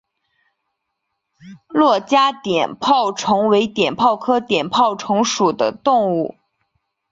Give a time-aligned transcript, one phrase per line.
[1.75, 6.33] 珞珈碘泡虫为碘泡科碘泡虫属的动物。